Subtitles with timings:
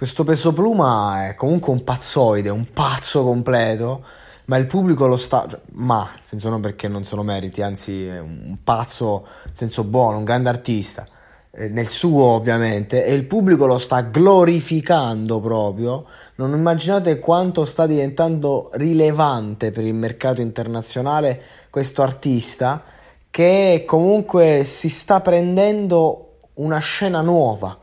[0.00, 4.02] Questo peso pluma è comunque un pazzoide, un pazzo completo,
[4.46, 5.44] ma il pubblico lo sta...
[5.46, 10.24] Cioè, ma, senso non perché non sono meriti, anzi è un pazzo senso buono, un
[10.24, 11.06] grande artista,
[11.50, 16.06] eh, nel suo ovviamente, e il pubblico lo sta glorificando proprio.
[16.36, 22.84] Non immaginate quanto sta diventando rilevante per il mercato internazionale questo artista
[23.28, 27.79] che comunque si sta prendendo una scena nuova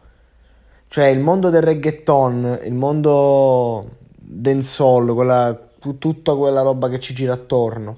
[0.87, 5.57] cioè il mondo del reggaeton, il mondo dancehall, quella,
[5.97, 7.97] tutta quella roba che ci gira attorno.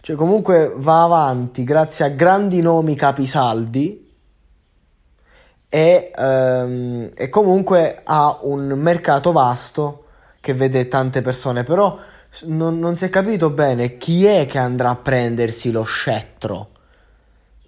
[0.00, 4.08] Cioè comunque va avanti grazie a grandi nomi capisaldi
[5.68, 10.04] e, um, e comunque ha un mercato vasto
[10.40, 11.98] che vede tante persone, però
[12.44, 16.70] non, non si è capito bene chi è che andrà a prendersi lo scettro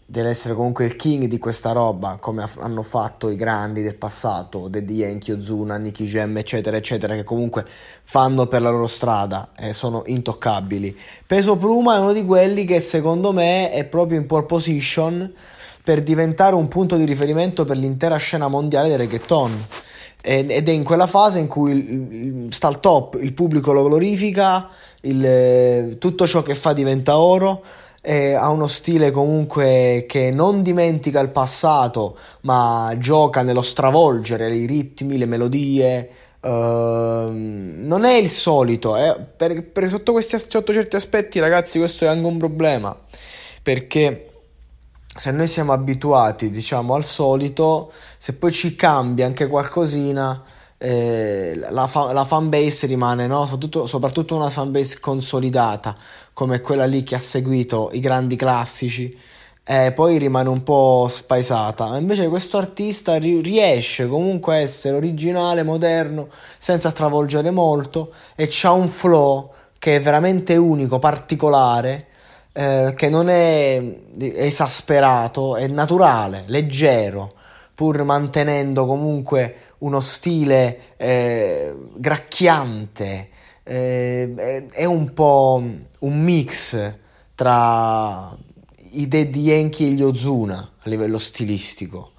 [0.07, 4.69] deve essere comunque il king di questa roba, come hanno fatto i grandi del passato,
[4.69, 7.65] Daddy Yankee, Ozuna, Nicky Jam, eccetera, eccetera, che comunque
[8.03, 10.97] fanno per la loro strada e sono intoccabili.
[11.27, 15.33] Peso Pluma è uno di quelli che secondo me è proprio in pole position
[15.83, 19.67] per diventare un punto di riferimento per l'intera scena mondiale del reggaeton.
[20.25, 24.69] Ed è in quella fase in cui sta al top, il pubblico lo glorifica,
[25.01, 27.65] il, tutto ciò che fa diventa oro
[28.03, 34.67] eh, ha uno stile comunque che non dimentica il passato, ma gioca nello stravolgere i
[34.67, 36.11] ritmi, le melodie.
[36.43, 39.17] Uh, non è il solito, eh?
[39.37, 42.97] per, per, sotto, questi, sotto certi aspetti, ragazzi, questo è anche un problema
[43.63, 44.29] perché
[45.15, 50.43] se noi siamo abituati, diciamo, al solito, se poi ci cambia anche qualcosina
[50.85, 53.45] eh, la, fa- la fanbase rimane, no?
[53.45, 55.97] soprattutto, soprattutto una fanbase consolidata
[56.33, 59.17] come quella lì che ha seguito i grandi classici.
[59.65, 61.97] Eh, poi rimane un po' spaesata.
[61.97, 66.29] Invece questo artista ri- riesce comunque a essere originale, moderno,
[66.59, 72.07] senza stravolgere molto e c'ha un flow che è veramente unico, particolare,
[72.53, 73.81] eh, che non è
[74.19, 77.35] esasperato, è naturale, leggero,
[77.75, 83.29] pur mantenendo comunque uno stile eh, gracchiante,
[83.65, 85.63] eh, è un po'
[86.01, 86.97] un mix
[87.35, 88.37] tra
[88.93, 92.11] i Daddy Yankee e gli Ozuna a livello stilistico.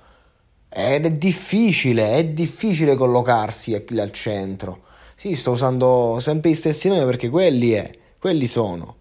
[0.70, 4.82] Ed è difficile, è difficile collocarsi al centro.
[5.16, 8.96] Sì, sto usando sempre gli stessi nomi perché quelli è, quelli sono.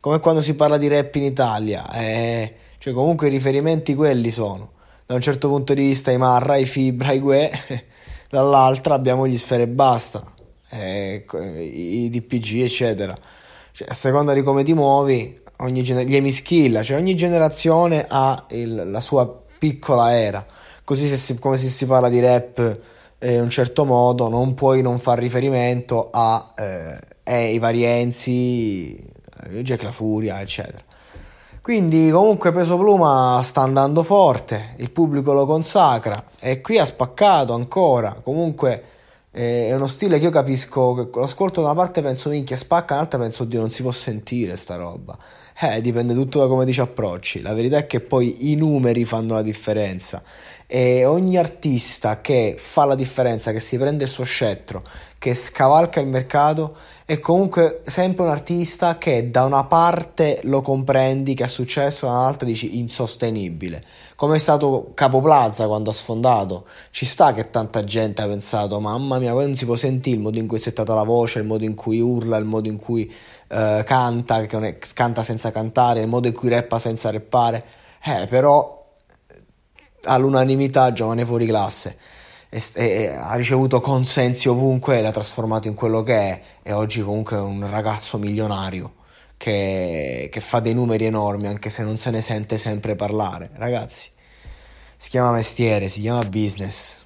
[0.00, 4.76] Come quando si parla di rap in Italia, eh, cioè comunque i riferimenti quelli sono.
[5.08, 7.50] Da un certo punto di vista i Marra, i Fibra, i Gue,
[8.28, 10.22] dall'altra abbiamo gli Sfere e Basta,
[10.68, 13.16] eh, i DPG, eccetera.
[13.72, 18.44] Cioè, a seconda di come ti muovi, ogni gener- gli emiskill, cioè ogni generazione ha
[18.50, 19.26] il, la sua
[19.58, 20.44] piccola era.
[20.84, 22.78] Così se si, come se si parla di rap
[23.18, 27.82] eh, in un certo modo, non puoi non far riferimento a eh, eh, i vari
[27.82, 30.84] Enzi, eh, Jack La Furia, eccetera.
[31.68, 37.52] Quindi comunque Peso Pluma sta andando forte, il pubblico lo consacra e qui ha spaccato
[37.52, 38.82] ancora, comunque
[39.30, 42.94] è uno stile che io capisco, che lo ascolto da una parte penso minchia spacca,
[42.94, 45.16] dall'altra penso oddio non si può sentire sta roba.
[45.60, 49.04] Eh, dipende tutto da come ti ci approcci, la verità è che poi i numeri
[49.04, 50.22] fanno la differenza
[50.70, 54.84] e ogni artista che fa la differenza, che si prende il suo scettro,
[55.16, 61.32] che scavalca il mercato è comunque sempre un artista che da una parte lo comprendi
[61.32, 63.80] che ha successo, dall'altra dici insostenibile.
[64.14, 66.66] Come è stato Capo Plaza quando ha sfondato.
[66.90, 70.38] Ci sta che tanta gente ha pensato, mamma mia, non si può sentire il modo
[70.38, 73.12] in cui è settata la voce, il modo in cui urla, il modo in cui
[73.48, 77.64] uh, canta, che è, canta senza cantare, il modo in cui rappa senza rappare.
[78.04, 78.76] Eh, però
[80.02, 81.96] all'unanimità giovane fuori classe
[82.48, 87.36] e, e, ha ricevuto consensi ovunque, l'ha trasformato in quello che è e oggi comunque
[87.36, 88.94] è un ragazzo milionario
[89.36, 93.50] che, che fa dei numeri enormi anche se non se ne sente sempre parlare.
[93.54, 94.10] Ragazzi,
[94.96, 97.04] si chiama mestiere, si chiama business.